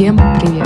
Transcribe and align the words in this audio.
Всем 0.00 0.16
привет! 0.16 0.64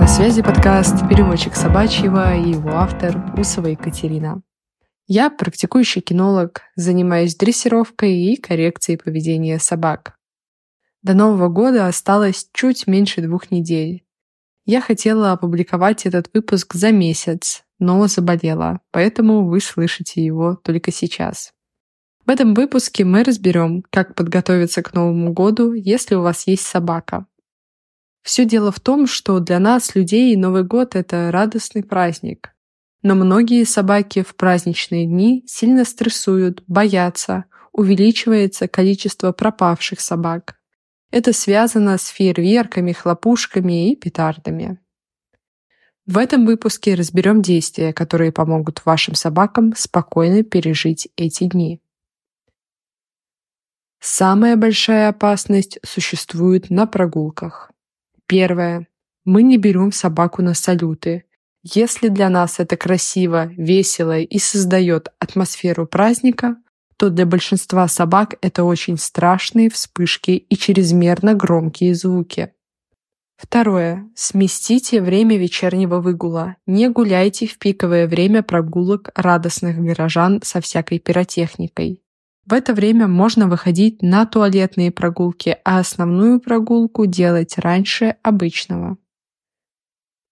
На 0.00 0.08
связи 0.08 0.40
подкаст 0.40 1.06
«Переводчик 1.06 1.54
собачьего» 1.54 2.34
и 2.34 2.52
его 2.52 2.70
автор 2.70 3.22
Усова 3.38 3.66
Екатерина. 3.66 4.40
Я 5.06 5.28
практикующий 5.28 6.00
кинолог, 6.00 6.62
занимаюсь 6.74 7.36
дрессировкой 7.36 8.16
и 8.16 8.40
коррекцией 8.40 8.96
поведения 8.96 9.58
собак. 9.58 10.16
До 11.02 11.12
Нового 11.12 11.50
года 11.50 11.86
осталось 11.86 12.48
чуть 12.54 12.86
меньше 12.86 13.20
двух 13.20 13.50
недель. 13.50 14.06
Я 14.64 14.80
хотела 14.80 15.32
опубликовать 15.32 16.06
этот 16.06 16.30
выпуск 16.32 16.72
за 16.72 16.92
месяц, 16.92 17.64
но 17.78 18.06
заболела, 18.06 18.80
поэтому 18.90 19.46
вы 19.46 19.60
слышите 19.60 20.24
его 20.24 20.54
только 20.54 20.92
сейчас. 20.92 21.52
В 22.24 22.30
этом 22.30 22.54
выпуске 22.54 23.04
мы 23.04 23.22
разберем, 23.22 23.84
как 23.90 24.14
подготовиться 24.14 24.82
к 24.82 24.94
Новому 24.94 25.34
году, 25.34 25.74
если 25.74 26.14
у 26.14 26.22
вас 26.22 26.46
есть 26.46 26.64
собака. 26.64 27.26
Все 28.22 28.44
дело 28.44 28.70
в 28.70 28.80
том, 28.80 29.06
что 29.06 29.40
для 29.40 29.58
нас, 29.58 29.94
людей, 29.94 30.36
Новый 30.36 30.64
год— 30.64 30.94
это 30.96 31.30
радостный 31.32 31.82
праздник. 31.82 32.54
Но 33.02 33.16
многие 33.16 33.64
собаки 33.64 34.22
в 34.22 34.36
праздничные 34.36 35.06
дни 35.06 35.44
сильно 35.46 35.84
стрессуют, 35.84 36.62
боятся, 36.68 37.46
увеличивается 37.72 38.68
количество 38.68 39.32
пропавших 39.32 40.00
собак. 40.00 40.56
Это 41.10 41.32
связано 41.32 41.98
с 41.98 42.06
фейерверками, 42.06 42.92
хлопушками 42.92 43.90
и 43.90 43.96
петардами. 43.96 44.78
В 46.06 46.18
этом 46.18 46.46
выпуске 46.46 46.94
разберем 46.94 47.42
действия, 47.42 47.92
которые 47.92 48.32
помогут 48.32 48.84
вашим 48.84 49.14
собакам 49.14 49.74
спокойно 49.76 50.42
пережить 50.42 51.08
эти 51.16 51.44
дни. 51.44 51.80
Самая 54.00 54.56
большая 54.56 55.08
опасность 55.10 55.78
существует 55.84 56.70
на 56.70 56.86
прогулках. 56.86 57.72
Первое. 58.32 58.88
Мы 59.26 59.42
не 59.42 59.58
берем 59.58 59.92
собаку 59.92 60.40
на 60.40 60.54
салюты. 60.54 61.24
Если 61.62 62.08
для 62.08 62.30
нас 62.30 62.60
это 62.60 62.78
красиво, 62.78 63.44
весело 63.58 64.18
и 64.18 64.38
создает 64.38 65.08
атмосферу 65.18 65.86
праздника, 65.86 66.56
то 66.96 67.10
для 67.10 67.26
большинства 67.26 67.86
собак 67.88 68.36
это 68.40 68.64
очень 68.64 68.96
страшные 68.96 69.68
вспышки 69.68 70.30
и 70.30 70.56
чрезмерно 70.56 71.34
громкие 71.34 71.94
звуки. 71.94 72.54
Второе. 73.36 74.08
Сместите 74.14 75.02
время 75.02 75.36
вечернего 75.36 76.00
выгула. 76.00 76.56
Не 76.64 76.88
гуляйте 76.88 77.46
в 77.46 77.58
пиковое 77.58 78.08
время 78.08 78.42
прогулок 78.42 79.10
радостных 79.14 79.76
горожан 79.76 80.40
со 80.42 80.62
всякой 80.62 81.00
пиротехникой. 81.00 82.01
В 82.46 82.54
это 82.54 82.74
время 82.74 83.06
можно 83.06 83.48
выходить 83.48 84.02
на 84.02 84.26
туалетные 84.26 84.90
прогулки, 84.90 85.58
а 85.64 85.78
основную 85.78 86.40
прогулку 86.40 87.06
делать 87.06 87.56
раньше 87.56 88.16
обычного. 88.22 88.98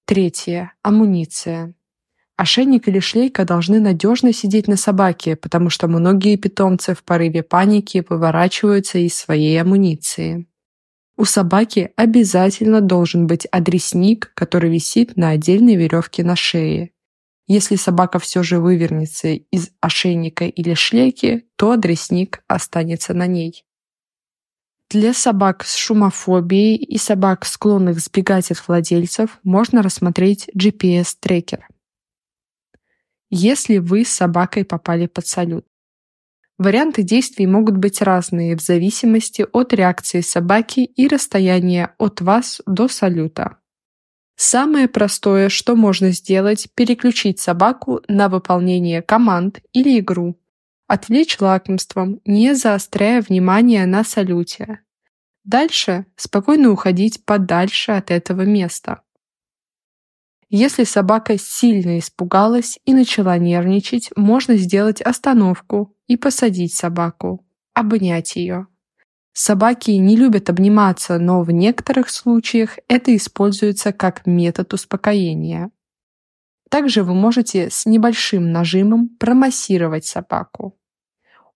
Третье. 0.07 0.73
Амуниция. 0.83 1.75
Ошейник 2.37 2.89
или 2.89 2.99
шлейка 2.99 3.45
должны 3.45 3.81
надежно 3.81 4.33
сидеть 4.33 4.67
на 4.67 4.77
собаке, 4.77 5.37
потому 5.37 5.71
что 5.71 5.87
многие 5.87 6.37
питомцы 6.37 6.95
в 6.95 7.05
порыве 7.05 7.43
паники 7.43 8.05
выворачиваются 8.09 8.99
из 8.99 9.15
своей 9.15 9.61
амуниции. 9.61 10.49
У 11.17 11.27
собаки 11.27 11.93
обязательно 11.97 12.81
должен 12.81 13.27
быть 13.27 13.47
адресник, 13.53 14.33
который 14.35 14.71
висит 14.71 15.17
на 15.19 15.29
отдельной 15.29 15.77
веревке 15.77 16.25
на 16.25 16.35
шее. 16.35 16.93
Если 17.53 17.75
собака 17.75 18.21
все 18.21 18.45
же 18.45 18.61
вывернется 18.61 19.31
из 19.31 19.71
ошейника 19.81 20.45
или 20.45 20.75
шлейки, 20.75 21.49
то 21.57 21.73
адресник 21.73 22.45
останется 22.47 23.13
на 23.13 23.27
ней. 23.27 23.65
Для 24.89 25.13
собак 25.13 25.65
с 25.65 25.75
шумофобией 25.75 26.77
и 26.77 26.97
собак, 26.97 27.45
склонных 27.45 27.99
сбегать 27.99 28.53
от 28.53 28.69
владельцев, 28.69 29.41
можно 29.43 29.83
рассмотреть 29.83 30.49
GPS-трекер. 30.57 31.67
Если 33.31 33.79
вы 33.79 34.05
с 34.05 34.11
собакой 34.11 34.65
попали 34.65 35.09
под 35.09 35.27
салют. 35.27 35.67
Варианты 36.57 37.03
действий 37.03 37.49
могут 37.49 37.79
быть 37.79 38.01
разные 38.01 38.57
в 38.57 38.61
зависимости 38.61 39.45
от 39.53 39.73
реакции 39.73 40.21
собаки 40.21 40.83
и 40.83 41.09
расстояния 41.09 41.97
от 41.99 42.21
вас 42.21 42.63
до 42.65 42.87
салюта. 42.87 43.57
Самое 44.43 44.89
простое, 44.89 45.51
что 45.51 45.77
можно 45.77 46.13
сделать, 46.13 46.71
переключить 46.75 47.39
собаку 47.39 48.01
на 48.09 48.31
выполнение 48.31 49.03
команд 49.03 49.61
или 49.75 49.99
игру. 50.01 50.41
Отвлечь 50.87 51.39
лакомством, 51.41 52.23
не 52.25 52.55
заостряя 52.55 53.21
внимание 53.21 53.85
на 53.85 54.03
салюте. 54.03 54.81
Дальше 55.45 56.07
спокойно 56.17 56.71
уходить 56.71 57.23
подальше 57.27 57.93
от 57.93 58.11
этого 58.11 58.47
места. 58.47 59.03
Если 60.49 60.85
собака 60.85 61.37
сильно 61.37 61.99
испугалась 61.99 62.79
и 62.87 62.95
начала 62.95 63.37
нервничать, 63.37 64.09
можно 64.17 64.57
сделать 64.57 65.03
остановку 65.03 65.95
и 66.07 66.17
посадить 66.17 66.73
собаку, 66.73 67.47
обнять 67.75 68.37
ее. 68.37 68.69
Собаки 69.33 69.93
не 69.93 70.17
любят 70.17 70.51
обниматься, 70.51 71.19
но 71.19 71.43
в 71.43 71.51
некоторых 71.51 72.11
случаях 72.11 72.79
это 72.89 73.15
используется 73.17 73.93
как 73.93 74.27
метод 74.27 74.75
успокоения. 74.75 75.71
Также 76.69 77.03
вы 77.03 77.15
можете 77.15 77.71
с 77.71 77.87
небольшим 77.87 78.53
нажимом 78.53 79.09
промассировать 79.09 80.05
собаку. 80.05 80.77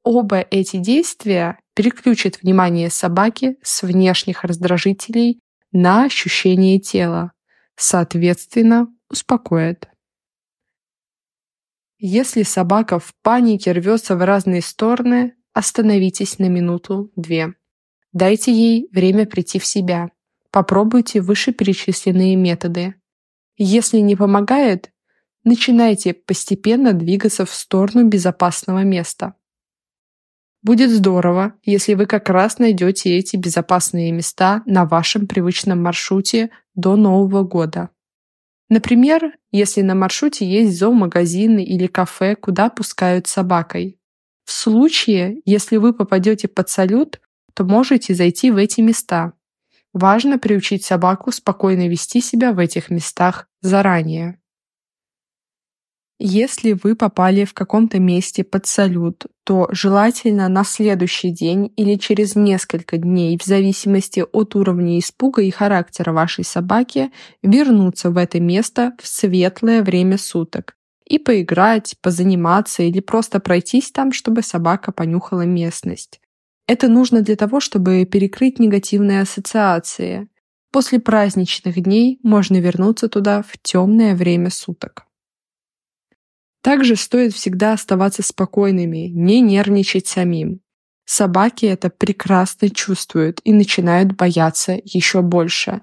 Оба 0.03 0.41
эти 0.41 0.77
действия 0.77 1.59
переключат 1.75 2.43
внимание 2.43 2.91
собаки 2.91 3.57
с 3.63 3.83
внешних 3.83 4.45
раздражителей 4.45 5.41
на 5.73 6.05
ощущение 6.05 6.79
тела, 6.79 7.33
соответственно, 7.77 8.89
успокоят. 9.09 9.89
Если 11.99 12.43
собака 12.43 12.99
в 12.99 13.15
панике 13.23 13.73
рвется 13.73 14.17
в 14.17 14.25
разные 14.25 14.61
стороны, 14.63 15.37
остановитесь 15.53 16.39
на 16.39 16.49
минуту-две. 16.49 17.55
Дайте 18.15 18.53
ей 18.53 18.89
время 18.93 19.27
прийти 19.27 19.59
в 19.59 19.67
себя. 19.67 20.11
Попробуйте 20.53 21.21
вышеперечисленные 21.21 22.37
методы. 22.37 22.95
Если 23.57 23.99
не 23.99 24.15
помогает, 24.15 24.93
начинайте 25.43 26.15
постепенно 26.15 26.93
двигаться 26.93 27.45
в 27.45 27.51
сторону 27.53 28.09
безопасного 28.09 28.85
места. 28.85 29.35
Будет 30.63 30.91
здорово, 30.91 31.55
если 31.65 31.95
вы 31.95 32.07
как 32.07 32.31
раз 32.31 32.61
найдете 32.61 33.19
эти 33.19 33.37
безопасные 33.37 34.13
места 34.13 34.63
на 34.65 34.85
вашем 34.85 35.27
привычном 35.27 35.83
маршруте 35.83 36.51
до 36.77 36.95
Нового 36.95 37.43
года. 37.43 37.91
Например, 38.69 39.33
если 39.51 39.83
на 39.83 39.97
маршруте 39.97 40.47
есть 40.47 40.79
зоомагазин 40.79 41.59
или 41.59 41.89
кафе, 41.89 42.37
куда 42.37 42.71
пускают 42.71 43.27
собакой. 43.27 43.99
В 44.45 44.53
случае, 44.53 45.43
если 45.45 45.79
вы 45.79 45.93
попадете 45.93 46.47
под 46.47 46.69
салют, 46.69 47.21
то 47.55 47.65
можете 47.65 48.15
зайти 48.15 48.51
в 48.51 48.57
эти 48.57 48.81
места. 48.81 49.33
Важно 49.93 50.39
приучить 50.39 50.85
собаку 50.85 51.31
спокойно 51.31 51.89
вести 51.89 52.21
себя 52.21 52.53
в 52.53 52.59
этих 52.59 52.91
местах 52.91 53.49
заранее. 53.63 54.41
Если 56.19 56.73
вы 56.73 56.95
попали 56.95 57.45
в 57.45 57.55
каком-то 57.55 57.99
месте 57.99 58.45
под 58.45 58.67
салют, 58.67 59.27
то 59.45 59.69
желательно 59.73 60.49
на 60.49 60.65
следующий 60.65 61.31
день 61.31 61.73
или 61.77 61.97
через 61.97 62.37
несколько 62.37 62.99
дней, 62.99 63.37
в 63.37 63.45
зависимости 63.45 64.25
от 64.33 64.55
уровня 64.55 64.99
испуга 64.99 65.43
и 65.43 65.51
характера 65.51 66.13
вашей 66.13 66.45
собаки, 66.45 67.11
вернуться 67.43 68.11
в 68.11 68.17
это 68.17 68.41
место 68.41 68.95
в 69.03 69.09
светлое 69.09 69.83
время 69.83 70.17
суток 70.17 70.77
и 71.05 71.19
поиграть, 71.19 71.97
позаниматься 72.01 72.83
или 72.85 73.01
просто 73.01 73.41
пройтись 73.41 73.91
там, 73.91 74.13
чтобы 74.13 74.43
собака 74.43 74.93
понюхала 74.93 75.43
местность. 75.43 76.21
Это 76.67 76.89
нужно 76.89 77.21
для 77.21 77.37
того, 77.37 77.61
чтобы 77.61 78.05
перекрыть 78.07 78.59
негативные 78.59 79.21
ассоциации. 79.21 80.29
После 80.73 80.99
праздничных 80.99 81.81
дней 81.81 82.19
можно 82.23 82.57
вернуться 82.57 83.09
туда 83.09 83.43
в 83.43 83.59
темное 83.63 84.17
время 84.17 84.51
суток. 84.51 85.07
Также 86.63 86.97
стоит 86.97 87.35
всегда 87.35 87.75
оставаться 87.75 88.23
спокойными, 88.23 89.09
не 89.09 89.41
нервничать 89.43 90.07
самим. 90.07 90.61
Собаки 91.05 91.67
это 91.67 91.91
прекрасно 91.91 92.71
чувствуют 92.71 93.41
и 93.45 93.53
начинают 93.53 94.13
бояться 94.13 94.81
еще 94.83 95.21
больше. 95.21 95.83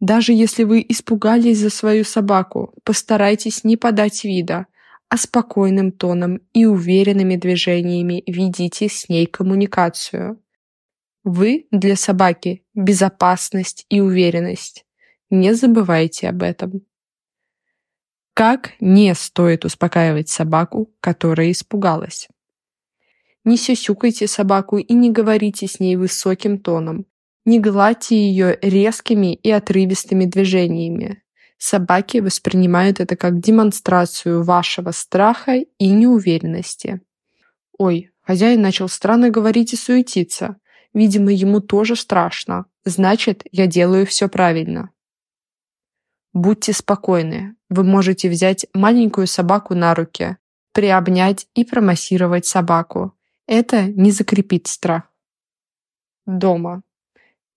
Даже 0.00 0.32
если 0.32 0.64
вы 0.64 0.84
испугались 0.88 1.58
за 1.58 1.68
свою 1.68 2.04
собаку, 2.04 2.72
постарайтесь 2.84 3.64
не 3.64 3.76
подать 3.76 4.24
вида– 4.24 4.66
а 5.08 5.16
спокойным 5.16 5.90
тоном 5.92 6.40
и 6.52 6.66
уверенными 6.66 7.36
движениями 7.36 8.22
ведите 8.26 8.88
с 8.88 9.08
ней 9.08 9.26
коммуникацию. 9.26 10.42
Вы 11.24 11.66
для 11.70 11.96
собаки– 11.96 12.64
безопасность 12.74 13.86
и 13.88 14.00
уверенность. 14.00 14.84
Не 15.30 15.54
забывайте 15.54 16.28
об 16.28 16.42
этом. 16.42 16.82
Как 18.34 18.72
не 18.80 19.14
стоит 19.14 19.64
успокаивать 19.64 20.28
собаку, 20.28 20.94
которая 21.00 21.50
испугалась? 21.50 22.28
Не 23.44 23.56
сюсюкайте 23.56 24.26
собаку 24.26 24.78
и 24.78 24.94
не 24.94 25.10
говорите 25.10 25.66
с 25.66 25.80
ней 25.80 25.96
высоким 25.96 26.58
тоном. 26.58 27.06
Не 27.44 27.60
гладьте 27.60 28.14
ее 28.14 28.58
резкими 28.60 29.34
и 29.34 29.50
отрывистыми 29.50 30.26
движениями. 30.26 31.22
Собаки 31.58 32.18
воспринимают 32.18 33.00
это 33.00 33.16
как 33.16 33.40
демонстрацию 33.40 34.44
вашего 34.44 34.92
страха 34.92 35.56
и 35.56 35.88
неуверенности. 35.90 37.00
Ой, 37.76 38.12
хозяин 38.20 38.62
начал 38.62 38.88
странно 38.88 39.30
говорить 39.30 39.72
и 39.72 39.76
суетиться. 39.76 40.56
Видимо, 40.94 41.32
ему 41.32 41.60
тоже 41.60 41.96
страшно. 41.96 42.66
Значит, 42.84 43.42
я 43.50 43.66
делаю 43.66 44.06
все 44.06 44.28
правильно. 44.28 44.90
Будьте 46.32 46.72
спокойны. 46.72 47.56
Вы 47.68 47.82
можете 47.82 48.30
взять 48.30 48.66
маленькую 48.72 49.26
собаку 49.26 49.74
на 49.74 49.94
руки, 49.94 50.36
приобнять 50.72 51.48
и 51.54 51.64
промассировать 51.64 52.46
собаку. 52.46 53.14
Это 53.46 53.84
не 53.84 54.12
закрепит 54.12 54.68
страх. 54.68 55.12
Дома. 56.24 56.82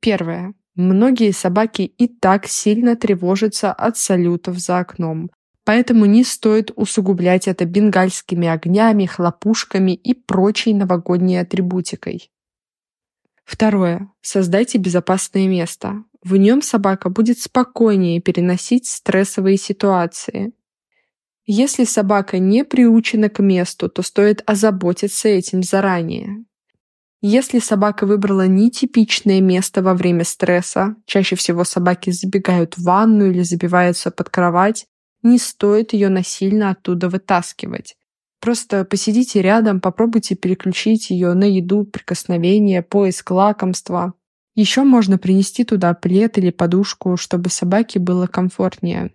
Первое. 0.02 0.54
Многие 0.76 1.32
собаки 1.32 1.84
и 1.84 2.08
так 2.08 2.48
сильно 2.48 2.96
тревожатся 2.96 3.72
от 3.72 3.98
салютов 3.98 4.58
за 4.58 4.80
окном, 4.80 5.30
поэтому 5.64 6.06
не 6.06 6.24
стоит 6.24 6.72
усугублять 6.76 7.48
это 7.48 7.66
бенгальскими 7.66 8.48
огнями, 8.48 9.06
хлопушками 9.06 9.92
и 9.92 10.14
прочей 10.14 10.74
новогодней 10.74 11.40
атрибутикой. 11.40 12.32
Второе. 13.44 14.12
Создайте 14.22 14.78
безопасное 14.78 15.48
место. 15.48 16.04
В 16.24 16.36
нем 16.38 16.62
собака 16.62 17.10
будет 17.10 17.40
спокойнее 17.40 18.22
переносить 18.22 18.88
стрессовые 18.88 19.58
ситуации. 19.58 20.54
Если 21.46 21.84
собака 21.84 22.40
не 22.40 22.64
приучена 22.64 23.30
к 23.30 23.40
месту, 23.40 23.90
то 23.90 24.04
стоит 24.04 24.42
озаботиться 24.46 25.28
этим 25.28 25.64
заранее. 25.64 26.46
Если 27.24 27.60
собака 27.60 28.08
выбрала 28.08 28.48
нетипичное 28.48 29.42
место 29.42 29.84
во 29.84 29.94
время 29.94 30.24
стресса, 30.24 30.96
чаще 31.06 31.36
всего 31.36 31.64
собаки 31.64 32.10
забегают 32.10 32.78
в 32.78 32.84
ванну 32.84 33.30
или 33.30 33.44
забиваются 33.44 34.10
под 34.10 34.30
кровать, 34.30 34.88
не 35.22 35.38
стоит 35.38 35.94
ее 35.94 36.10
насильно 36.10 36.72
оттуда 36.72 37.10
вытаскивать. 37.10 37.96
Просто 38.40 38.86
посидите 38.86 39.44
рядом, 39.44 39.80
попробуйте 39.80 40.34
переключить 40.34 41.12
ее 41.12 41.36
на 41.36 41.44
еду, 41.44 41.86
прикосновение, 41.86 42.82
поиск 42.82 43.30
лакомства. 43.30 44.16
Еще 44.56 44.82
можно 44.82 45.20
принести 45.20 45.64
туда 45.64 45.94
плед 45.94 46.40
или 46.40 46.50
подушку, 46.50 47.18
чтобы 47.18 47.52
собаке 47.52 48.00
было 48.00 48.26
комфортнее. 48.26 49.14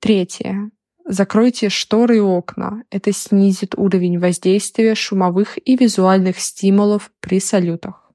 Третье. 0.00 0.70
Закройте 1.10 1.70
шторы 1.70 2.18
и 2.18 2.20
окна. 2.20 2.84
Это 2.90 3.14
снизит 3.14 3.74
уровень 3.78 4.18
воздействия 4.18 4.94
шумовых 4.94 5.56
и 5.66 5.74
визуальных 5.74 6.38
стимулов 6.38 7.10
при 7.20 7.40
салютах. 7.40 8.12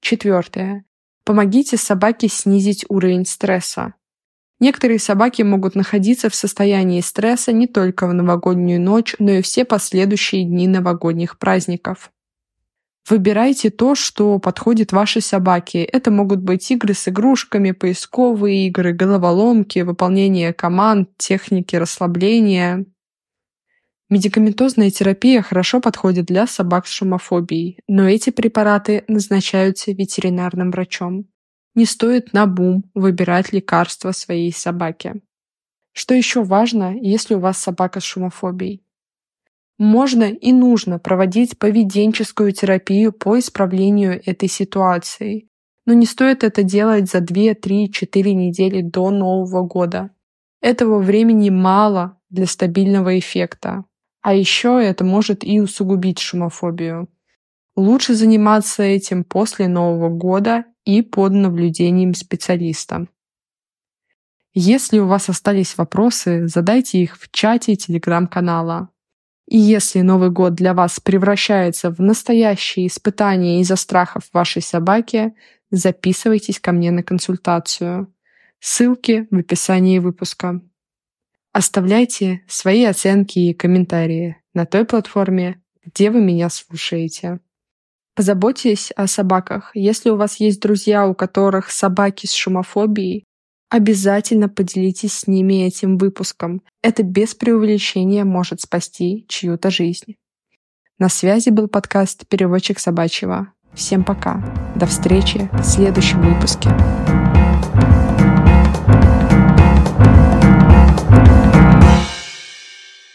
Четвертое. 0.00 0.84
Помогите 1.24 1.76
собаке 1.76 2.28
снизить 2.28 2.84
уровень 2.88 3.26
стресса. 3.26 3.94
Некоторые 4.60 5.00
собаки 5.00 5.42
могут 5.42 5.74
находиться 5.74 6.30
в 6.30 6.34
состоянии 6.36 7.00
стресса 7.00 7.50
не 7.50 7.66
только 7.66 8.06
в 8.06 8.14
новогоднюю 8.14 8.80
ночь, 8.80 9.16
но 9.18 9.32
и 9.32 9.42
все 9.42 9.64
последующие 9.64 10.44
дни 10.44 10.68
новогодних 10.68 11.40
праздников. 11.40 12.12
Выбирайте 13.08 13.70
то, 13.70 13.94
что 13.94 14.38
подходит 14.38 14.92
вашей 14.92 15.22
собаке. 15.22 15.82
Это 15.82 16.10
могут 16.10 16.40
быть 16.40 16.70
игры 16.70 16.92
с 16.92 17.08
игрушками, 17.08 17.70
поисковые 17.70 18.66
игры, 18.66 18.92
головоломки, 18.92 19.78
выполнение 19.78 20.52
команд, 20.52 21.08
техники 21.16 21.74
расслабления. 21.76 22.84
Медикаментозная 24.10 24.90
терапия 24.90 25.40
хорошо 25.40 25.80
подходит 25.80 26.26
для 26.26 26.46
собак 26.46 26.86
с 26.86 26.90
шумофобией, 26.90 27.78
но 27.88 28.08
эти 28.08 28.30
препараты 28.30 29.04
назначаются 29.08 29.92
ветеринарным 29.92 30.70
врачом. 30.70 31.26
Не 31.74 31.86
стоит 31.86 32.32
на 32.32 32.46
бум 32.46 32.84
выбирать 32.94 33.52
лекарства 33.52 34.12
своей 34.12 34.52
собаке. 34.52 35.22
Что 35.92 36.14
еще 36.14 36.42
важно, 36.42 36.94
если 36.98 37.34
у 37.34 37.40
вас 37.40 37.58
собака 37.58 38.00
с 38.00 38.04
шумофобией? 38.04 38.82
Можно 39.78 40.24
и 40.24 40.52
нужно 40.52 40.98
проводить 40.98 41.58
поведенческую 41.58 42.52
терапию 42.52 43.12
по 43.12 43.38
исправлению 43.38 44.20
этой 44.24 44.48
ситуации. 44.48 45.48
Но 45.86 45.94
не 45.94 46.04
стоит 46.04 46.42
это 46.42 46.64
делать 46.64 47.08
за 47.08 47.20
2, 47.20 47.54
3, 47.54 47.92
4 47.92 48.34
недели 48.34 48.82
до 48.82 49.10
Нового 49.10 49.62
года. 49.62 50.10
Этого 50.60 50.98
времени 50.98 51.50
мало 51.50 52.18
для 52.28 52.46
стабильного 52.46 53.18
эффекта. 53.18 53.84
А 54.20 54.34
еще 54.34 54.82
это 54.82 55.04
может 55.04 55.44
и 55.44 55.60
усугубить 55.60 56.18
шумофобию. 56.18 57.08
Лучше 57.76 58.14
заниматься 58.14 58.82
этим 58.82 59.22
после 59.22 59.68
Нового 59.68 60.08
года 60.08 60.64
и 60.84 61.02
под 61.02 61.32
наблюдением 61.32 62.14
специалиста. 62.14 63.06
Если 64.52 64.98
у 64.98 65.06
вас 65.06 65.28
остались 65.28 65.78
вопросы, 65.78 66.48
задайте 66.48 66.98
их 66.98 67.16
в 67.16 67.30
чате 67.30 67.76
телеграм-канала. 67.76 68.90
И 69.48 69.56
если 69.56 70.02
Новый 70.02 70.30
год 70.30 70.54
для 70.54 70.74
вас 70.74 71.00
превращается 71.00 71.90
в 71.90 72.00
настоящее 72.00 72.86
испытание 72.86 73.60
из-за 73.60 73.76
страхов 73.76 74.24
вашей 74.34 74.60
собаки, 74.60 75.34
записывайтесь 75.70 76.60
ко 76.60 76.72
мне 76.72 76.90
на 76.90 77.02
консультацию. 77.02 78.12
Ссылки 78.60 79.26
в 79.30 79.36
описании 79.38 80.00
выпуска. 80.00 80.60
Оставляйте 81.52 82.42
свои 82.46 82.84
оценки 82.84 83.38
и 83.38 83.54
комментарии 83.54 84.36
на 84.52 84.66
той 84.66 84.84
платформе, 84.84 85.62
где 85.82 86.10
вы 86.10 86.20
меня 86.20 86.50
слушаете. 86.50 87.40
Позаботьтесь 88.14 88.90
о 88.96 89.06
собаках. 89.06 89.70
Если 89.72 90.10
у 90.10 90.16
вас 90.16 90.40
есть 90.40 90.60
друзья, 90.60 91.06
у 91.06 91.14
которых 91.14 91.70
собаки 91.70 92.26
с 92.26 92.34
шумофобией, 92.34 93.24
Обязательно 93.70 94.48
поделитесь 94.48 95.12
с 95.12 95.26
ними 95.26 95.66
этим 95.66 95.98
выпуском. 95.98 96.62
Это 96.82 97.02
без 97.02 97.34
преувеличения 97.34 98.24
может 98.24 98.60
спасти 98.60 99.26
чью-то 99.28 99.70
жизнь. 99.70 100.14
На 100.98 101.08
связи 101.08 101.50
был 101.50 101.68
подкаст 101.68 102.26
«Переводчик 102.28 102.78
собачьего». 102.78 103.52
Всем 103.74 104.04
пока. 104.04 104.42
До 104.76 104.86
встречи 104.86 105.48
в 105.52 105.64
следующем 105.64 106.22
выпуске. 106.22 106.70